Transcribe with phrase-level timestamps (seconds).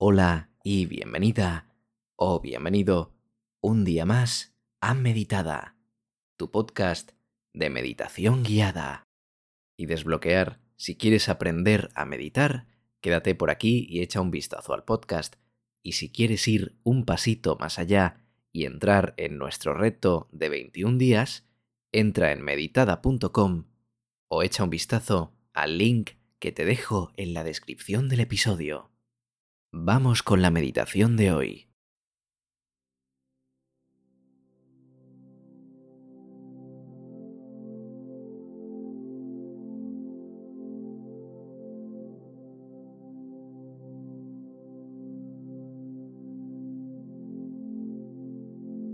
[0.00, 1.74] Hola y bienvenida
[2.14, 3.16] o bienvenido
[3.60, 5.74] un día más a Meditada,
[6.36, 7.10] tu podcast
[7.52, 9.02] de meditación guiada.
[9.76, 12.68] Y desbloquear, si quieres aprender a meditar,
[13.00, 15.34] quédate por aquí y echa un vistazo al podcast.
[15.82, 20.96] Y si quieres ir un pasito más allá y entrar en nuestro reto de 21
[20.96, 21.44] días,
[21.90, 23.64] entra en meditada.com
[24.28, 28.92] o echa un vistazo al link que te dejo en la descripción del episodio.
[29.80, 31.68] Vamos con la meditación de hoy.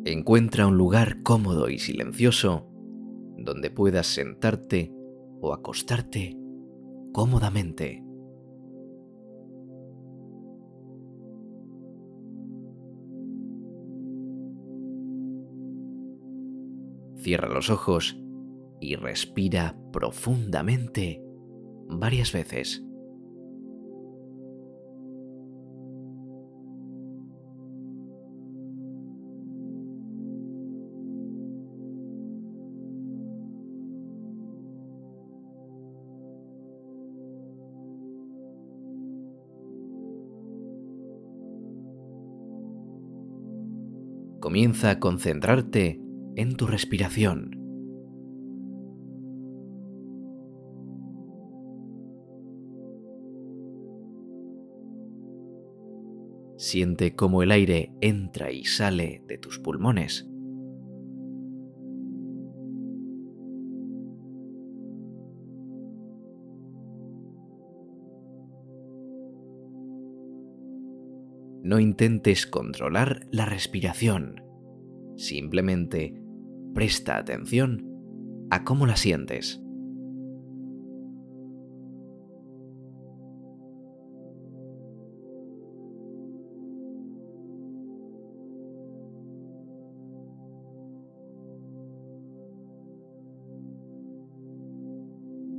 [0.04, 2.68] Encuentra un lugar cómodo y silencioso
[3.38, 4.92] donde puedas sentarte
[5.40, 6.36] o acostarte
[7.12, 8.03] cómodamente.
[17.24, 18.18] Cierra los ojos
[18.82, 21.22] y respira profundamente
[21.88, 22.84] varias veces.
[44.40, 46.03] Comienza a concentrarte
[46.36, 47.64] en tu respiración.
[56.56, 60.26] Siente cómo el aire entra y sale de tus pulmones.
[71.62, 74.42] No intentes controlar la respiración.
[75.16, 76.23] Simplemente
[76.74, 77.86] presta atención
[78.50, 79.60] a cómo la sientes.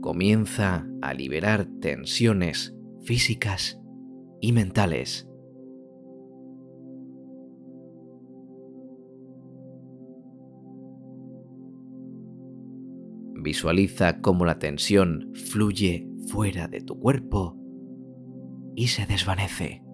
[0.01, 3.81] Comienza a liberar tensiones físicas
[4.39, 5.27] y mentales.
[13.45, 17.55] Visualiza cómo la tensión fluye fuera de tu cuerpo
[18.75, 19.84] y se desvanece.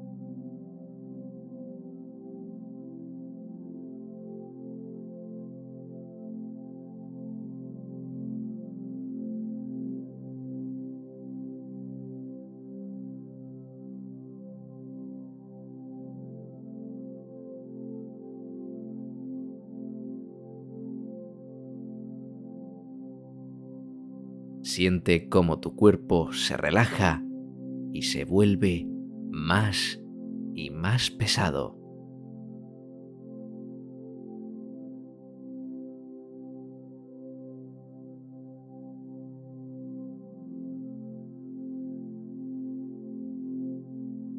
[24.74, 27.22] Siente cómo tu cuerpo se relaja
[27.92, 28.88] y se vuelve
[29.30, 30.02] más
[30.56, 31.78] y más pesado.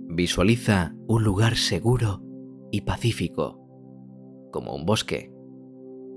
[0.08, 2.22] Visualiza un lugar seguro
[2.70, 3.60] y pacífico,
[4.50, 5.30] como un bosque,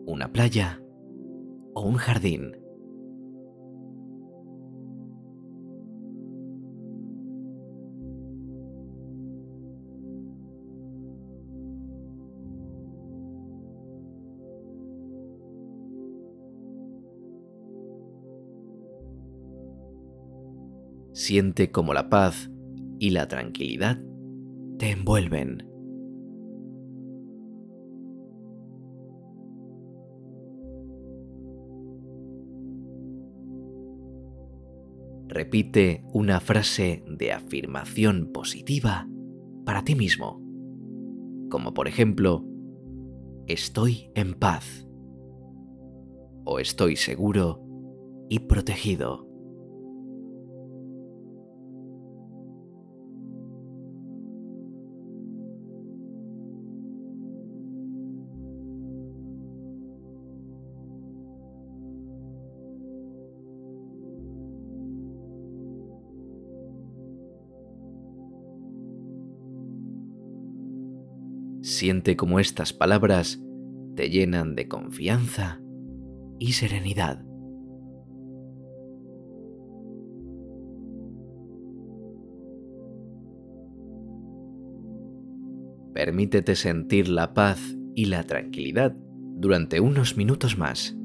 [0.06, 0.82] una playa
[1.74, 2.65] o un jardín.
[21.16, 22.52] Siente como la paz
[23.00, 24.04] y la tranquilidad
[24.78, 25.66] te envuelven.
[35.30, 39.08] Repite una frase de afirmación positiva
[39.64, 40.42] para ti mismo,
[41.50, 42.46] como por ejemplo,
[43.48, 44.86] estoy en paz
[46.44, 47.66] o estoy seguro
[48.28, 49.25] y protegido.
[71.66, 73.42] Siente como estas palabras
[73.96, 75.60] te llenan de confianza
[76.38, 77.26] y serenidad.
[85.96, 88.94] permítete sentir la paz y la tranquilidad
[89.38, 90.96] durante unos minutos más.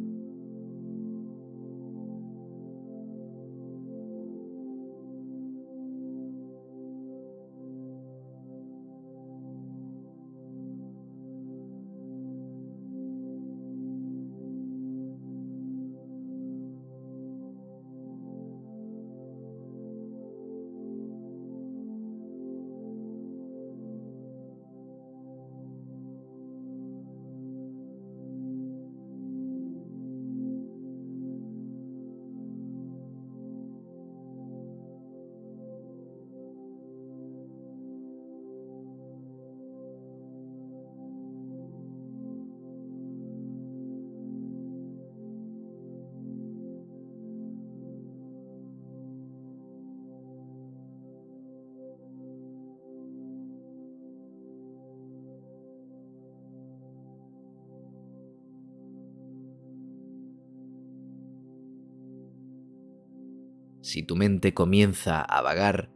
[63.82, 65.90] Si tu mente comienza a vagar,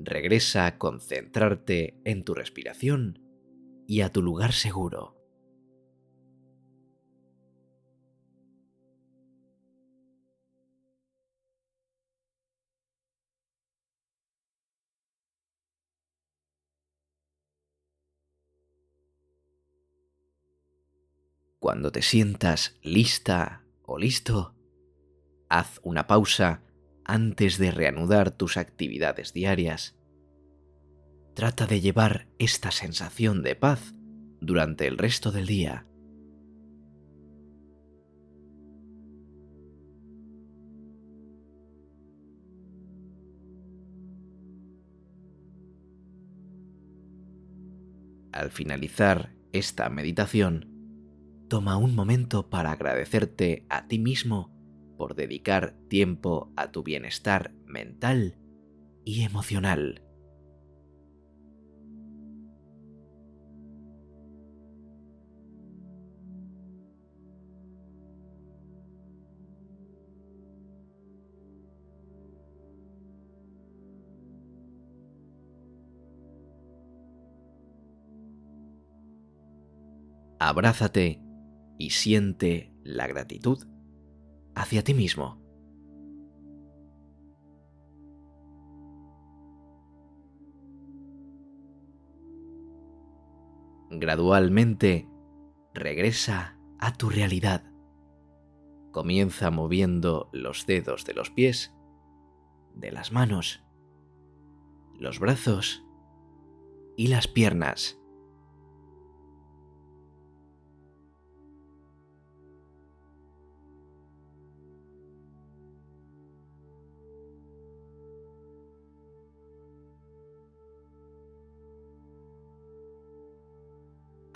[0.00, 3.22] regresa a concentrarte en tu respiración
[3.86, 5.16] y a tu lugar seguro.
[21.60, 24.54] Cuando te sientas lista o listo,
[25.48, 26.62] haz una pausa
[27.08, 29.96] antes de reanudar tus actividades diarias.
[31.34, 33.94] Trata de llevar esta sensación de paz
[34.40, 35.86] durante el resto del día.
[48.32, 50.68] Al finalizar esta meditación,
[51.48, 54.57] toma un momento para agradecerte a ti mismo
[54.98, 58.36] por dedicar tiempo a tu bienestar mental
[59.04, 60.02] y emocional.
[80.40, 81.20] Abrázate
[81.78, 83.77] y siente la gratitud
[84.58, 85.40] hacia ti mismo.
[93.90, 95.08] Gradualmente
[95.74, 97.64] regresa a tu realidad.
[98.90, 101.74] Comienza moviendo los dedos de los pies,
[102.74, 103.62] de las manos,
[104.98, 105.84] los brazos
[106.96, 107.98] y las piernas.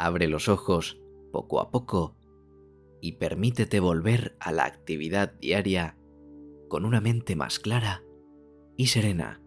[0.03, 1.01] Abre los ojos
[1.31, 2.17] poco a poco
[3.01, 5.97] y permítete volver a la actividad diaria
[6.69, 8.03] con una mente más clara
[8.77, 9.41] y serena.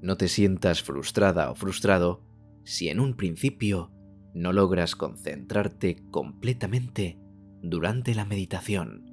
[0.00, 2.22] No te sientas frustrada o frustrado
[2.62, 3.90] si en un principio
[4.32, 7.18] no logras concentrarte completamente
[7.62, 9.10] durante la meditación.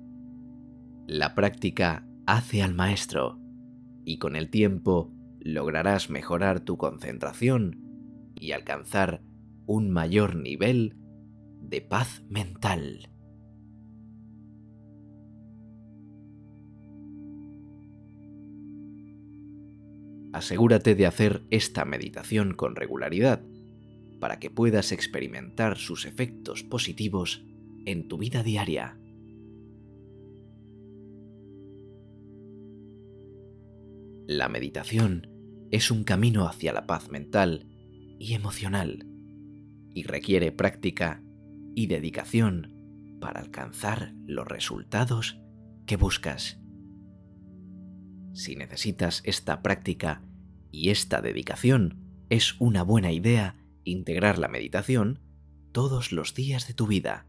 [1.08, 3.39] La práctica hace al maestro
[4.06, 7.82] y con el tiempo lograrás mejorar tu concentración
[8.40, 9.22] y alcanzar
[9.66, 10.96] un mayor nivel
[11.62, 13.10] de paz mental.
[20.34, 23.42] Asegúrate de hacer esta meditación con regularidad
[24.20, 27.46] para que puedas experimentar sus efectos positivos
[27.86, 28.98] en tu vida diaria.
[34.27, 35.27] La meditación
[35.70, 37.67] es un camino hacia la paz mental
[38.17, 39.05] y emocional
[39.94, 41.22] y requiere práctica
[41.75, 45.39] y dedicación para alcanzar los resultados
[45.86, 46.60] que buscas.
[48.34, 50.24] Si necesitas esta práctica
[50.72, 55.20] y esta dedicación, es una buena idea integrar la meditación
[55.72, 57.27] todos los días de tu vida.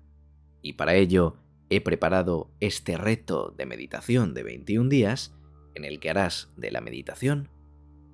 [0.63, 1.37] Y para ello
[1.69, 5.37] he preparado este reto de meditación de 21 días
[5.77, 7.51] en el que harás de la meditación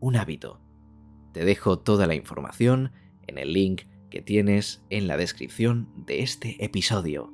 [0.01, 0.61] un hábito.
[1.33, 2.93] Te dejo toda la información
[3.27, 7.33] en el link que tienes en la descripción de este episodio.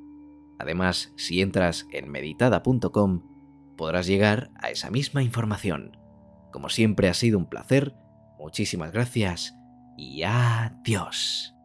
[0.59, 3.23] Además, si entras en meditada.com,
[3.75, 5.97] podrás llegar a esa misma información.
[6.51, 7.95] Como siempre ha sido un placer,
[8.37, 9.55] muchísimas gracias
[9.97, 11.58] y adiós.